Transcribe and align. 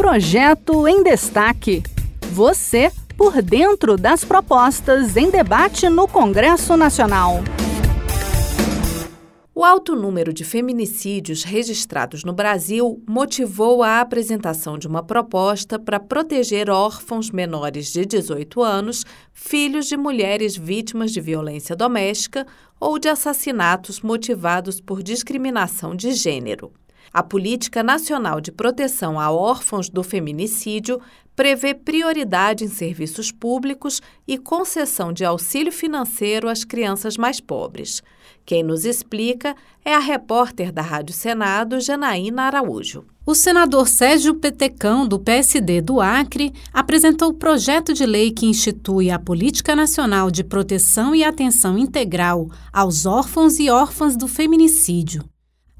Projeto 0.00 0.88
em 0.88 1.02
Destaque. 1.02 1.82
Você 2.32 2.90
por 3.18 3.42
dentro 3.42 3.98
das 3.98 4.24
propostas 4.24 5.14
em 5.14 5.30
debate 5.30 5.90
no 5.90 6.08
Congresso 6.08 6.74
Nacional. 6.74 7.40
O 9.54 9.62
alto 9.62 9.94
número 9.94 10.32
de 10.32 10.42
feminicídios 10.42 11.44
registrados 11.44 12.24
no 12.24 12.32
Brasil 12.32 13.04
motivou 13.06 13.82
a 13.82 14.00
apresentação 14.00 14.78
de 14.78 14.88
uma 14.88 15.02
proposta 15.02 15.78
para 15.78 16.00
proteger 16.00 16.70
órfãos 16.70 17.30
menores 17.30 17.92
de 17.92 18.06
18 18.06 18.62
anos, 18.62 19.04
filhos 19.34 19.84
de 19.86 19.98
mulheres 19.98 20.56
vítimas 20.56 21.12
de 21.12 21.20
violência 21.20 21.76
doméstica 21.76 22.46
ou 22.80 22.98
de 22.98 23.10
assassinatos 23.10 24.00
motivados 24.00 24.80
por 24.80 25.02
discriminação 25.02 25.94
de 25.94 26.12
gênero. 26.12 26.72
A 27.12 27.22
Política 27.22 27.82
Nacional 27.82 28.40
de 28.40 28.52
Proteção 28.52 29.18
a 29.18 29.30
Órfãos 29.30 29.88
do 29.88 30.02
Feminicídio 30.02 31.00
prevê 31.34 31.72
prioridade 31.72 32.64
em 32.64 32.68
serviços 32.68 33.32
públicos 33.32 34.02
e 34.28 34.36
concessão 34.36 35.10
de 35.10 35.24
auxílio 35.24 35.72
financeiro 35.72 36.48
às 36.48 36.64
crianças 36.64 37.16
mais 37.16 37.40
pobres. 37.40 38.02
Quem 38.44 38.62
nos 38.62 38.84
explica 38.84 39.54
é 39.84 39.94
a 39.94 39.98
repórter 39.98 40.70
da 40.70 40.82
Rádio 40.82 41.14
Senado, 41.14 41.80
Janaína 41.80 42.42
Araújo. 42.42 43.06
O 43.24 43.34
senador 43.34 43.86
Sérgio 43.86 44.34
Petecão, 44.34 45.06
do 45.06 45.18
PSD 45.18 45.80
do 45.80 46.00
Acre, 46.00 46.52
apresentou 46.72 47.30
o 47.30 47.34
projeto 47.34 47.94
de 47.94 48.04
lei 48.04 48.32
que 48.32 48.46
institui 48.46 49.10
a 49.10 49.18
Política 49.18 49.76
Nacional 49.76 50.30
de 50.30 50.42
Proteção 50.42 51.14
e 51.14 51.22
Atenção 51.22 51.78
Integral 51.78 52.50
aos 52.72 53.06
órfãos 53.06 53.58
e 53.58 53.70
órfãs 53.70 54.16
do 54.16 54.26
feminicídio. 54.26 55.24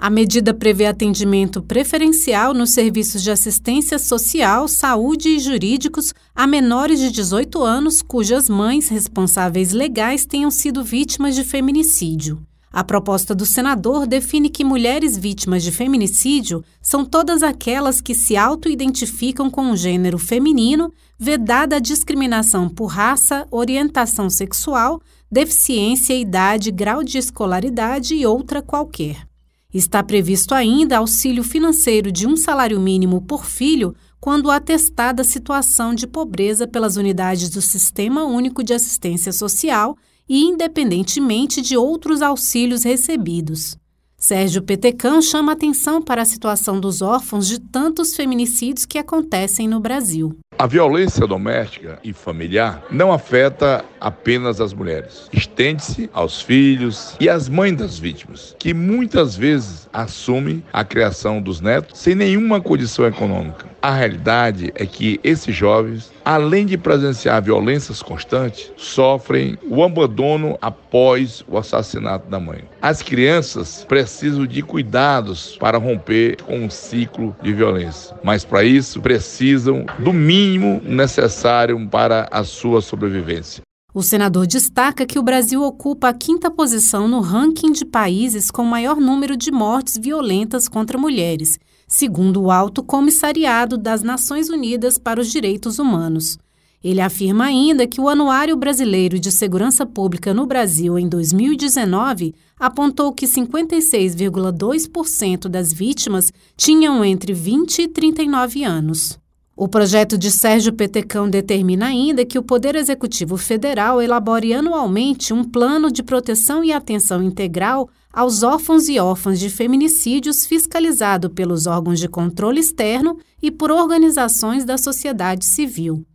A 0.03 0.09
medida 0.09 0.55
prevê 0.55 0.87
atendimento 0.87 1.61
preferencial 1.61 2.55
nos 2.55 2.71
serviços 2.71 3.23
de 3.23 3.31
assistência 3.31 3.99
social, 3.99 4.67
saúde 4.67 5.29
e 5.29 5.39
jurídicos 5.39 6.15
a 6.35 6.47
menores 6.47 6.99
de 6.99 7.11
18 7.11 7.63
anos 7.63 8.01
cujas 8.01 8.49
mães 8.49 8.89
responsáveis 8.89 9.73
legais 9.73 10.25
tenham 10.25 10.51
sido 10.51 10.83
vítimas 10.83 11.35
de 11.35 11.45
feminicídio. 11.45 12.41
A 12.73 12.83
proposta 12.83 13.35
do 13.35 13.45
senador 13.45 14.07
define 14.07 14.49
que 14.49 14.65
mulheres 14.65 15.19
vítimas 15.19 15.63
de 15.63 15.71
feminicídio 15.71 16.65
são 16.81 17.05
todas 17.05 17.43
aquelas 17.43 18.01
que 18.01 18.15
se 18.15 18.39
auto-identificam 18.39 19.51
com 19.51 19.71
o 19.71 19.77
gênero 19.77 20.17
feminino, 20.17 20.91
vedada 21.19 21.77
a 21.77 21.81
discriminação 21.81 22.71
por 22.71 22.87
raça, 22.87 23.47
orientação 23.51 24.31
sexual, 24.31 24.99
deficiência, 25.31 26.15
idade, 26.15 26.71
grau 26.71 27.05
de 27.05 27.19
escolaridade 27.19 28.15
e 28.15 28.25
outra 28.25 28.63
qualquer. 28.63 29.30
Está 29.73 30.03
previsto 30.03 30.55
ainda 30.55 30.99
auxílio 30.99 31.45
financeiro 31.45 32.11
de 32.11 32.27
um 32.27 32.37
salário 32.37 32.81
mínimo 32.81 33.23
por 33.23 33.45
filho 33.45 33.95
quando 34.21 34.51
atestada 34.51 35.25
situação 35.25 35.95
de 35.95 36.07
pobreza 36.07 36.67
pelas 36.67 36.97
unidades 36.97 37.49
do 37.49 37.63
Sistema 37.63 38.25
Único 38.25 38.63
de 38.63 38.75
Assistência 38.75 39.33
Social 39.33 39.97
e 40.29 40.43
independentemente 40.43 41.63
de 41.63 41.77
outros 41.77 42.21
auxílios 42.21 42.83
recebidos. 42.83 43.77
Sérgio 44.19 44.63
Petecão 44.63 45.23
chama 45.23 45.53
atenção 45.53 46.03
para 46.03 46.21
a 46.21 46.27
situação 46.27 46.79
dos 46.79 47.01
órfãos 47.01 47.47
de 47.47 47.59
tantos 47.59 48.15
feminicídios 48.15 48.85
que 48.85 48.99
acontecem 48.99 49.67
no 49.67 49.81
Brasil. 49.81 50.37
A 50.61 50.67
violência 50.67 51.27
doméstica 51.27 51.99
e 52.05 52.13
familiar 52.13 52.85
não 52.91 53.11
afeta 53.11 53.83
apenas 53.99 54.61
as 54.61 54.75
mulheres. 54.75 55.27
Estende-se 55.33 56.11
aos 56.13 56.43
filhos 56.43 57.17
e 57.19 57.31
às 57.31 57.49
mães 57.49 57.75
das 57.79 57.99
vítimas, 57.99 58.55
que 58.59 58.75
muitas 58.75 59.35
vezes 59.35 59.89
assumem 59.91 60.63
a 60.71 60.85
criação 60.85 61.41
dos 61.41 61.63
netos 61.63 61.99
sem 61.99 62.15
nenhuma 62.15 62.61
condição 62.61 63.07
econômica. 63.07 63.71
A 63.83 63.93
realidade 63.93 64.71
é 64.75 64.85
que 64.85 65.19
esses 65.25 65.57
jovens, 65.57 66.13
além 66.23 66.67
de 66.67 66.77
presenciar 66.77 67.43
violências 67.43 68.03
constantes, 68.03 68.71
sofrem 68.77 69.57
o 69.63 69.83
abandono 69.83 70.59
após 70.61 71.43
o 71.49 71.57
assassinato 71.57 72.29
da 72.29 72.39
mãe. 72.39 72.65
As 72.83 73.01
crianças 73.01 73.87
precisam 73.89 74.47
de 74.47 74.61
cuidados 74.61 75.57
para 75.57 75.79
romper 75.79 76.43
com 76.43 76.59
um 76.59 76.69
ciclo 76.69 77.35
de 77.41 77.55
violência, 77.55 78.15
mas 78.23 78.45
para 78.45 78.63
isso 78.63 79.01
precisam 79.01 79.87
do 79.99 80.13
mínimo 80.13 80.83
necessário 80.85 81.89
para 81.89 82.29
a 82.31 82.45
sua 82.45 82.83
sobrevivência. 82.83 83.63
O 83.93 84.03
senador 84.03 84.47
destaca 84.47 85.05
que 85.05 85.19
o 85.19 85.23
Brasil 85.23 85.63
ocupa 85.63 86.09
a 86.09 86.15
quinta 86.15 86.49
posição 86.49 87.09
no 87.09 87.21
ranking 87.21 87.73
de 87.73 87.85
países 87.85 88.49
com 88.49 88.63
maior 88.63 89.01
número 89.01 89.37
de 89.37 89.51
mortes 89.51 89.99
violentas 89.99 90.69
contra 90.69 90.97
mulheres, 90.97 91.59
segundo 91.89 92.41
o 92.41 92.53
Alto 92.53 92.85
Comissariado 92.85 93.77
das 93.77 94.03
Nações 94.03 94.49
Unidas 94.49 94.97
para 94.97 95.21
os 95.21 95.33
Direitos 95.33 95.81
Humanos. 95.81 96.39
Ele 96.83 97.01
afirma 97.01 97.45
ainda 97.47 97.87
que 97.87 98.01
o 98.01 98.09
Anuário 98.09 98.57
Brasileiro 98.57 99.19
de 99.19 99.33
Segurança 99.33 99.85
Pública 99.85 100.33
no 100.33 100.47
Brasil 100.47 100.99
em 100.99 101.07
2019 101.09 102.35
apontou 102.59 103.13
que 103.13 103.27
56,2% 103.27 105.49
das 105.49 105.71
vítimas 105.73 106.33
tinham 106.57 107.05
entre 107.05 107.35
20 107.35 107.83
e 107.83 107.89
39 107.89 108.65
anos. 108.65 109.19
O 109.61 109.69
projeto 109.69 110.17
de 110.17 110.31
Sérgio 110.31 110.73
Petecão 110.73 111.29
determina 111.29 111.89
ainda 111.89 112.25
que 112.25 112.39
o 112.39 112.43
Poder 112.43 112.75
Executivo 112.75 113.37
Federal 113.37 114.01
elabore 114.01 114.55
anualmente 114.55 115.35
um 115.35 115.45
plano 115.45 115.93
de 115.93 116.03
proteção 116.03 116.65
e 116.65 116.73
atenção 116.73 117.23
integral 117.23 117.87
aos 118.11 118.43
órfãos 118.43 118.89
e 118.89 118.99
órfãs 118.99 119.39
de 119.39 119.51
feminicídios 119.51 120.47
fiscalizado 120.47 121.29
pelos 121.29 121.67
órgãos 121.67 122.01
de 122.01 122.09
controle 122.09 122.59
externo 122.59 123.19
e 123.43 123.51
por 123.51 123.71
organizações 123.71 124.65
da 124.65 124.79
sociedade 124.79 125.45
civil. 125.45 126.07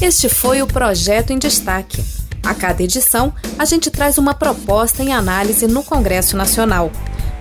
Este 0.00 0.30
foi 0.30 0.62
o 0.62 0.66
Projeto 0.66 1.30
em 1.30 1.38
Destaque. 1.38 2.02
A 2.42 2.54
cada 2.54 2.82
edição, 2.82 3.34
a 3.58 3.66
gente 3.66 3.90
traz 3.90 4.16
uma 4.16 4.32
proposta 4.32 5.02
em 5.02 5.12
análise 5.12 5.66
no 5.66 5.84
Congresso 5.84 6.38
Nacional. 6.38 6.90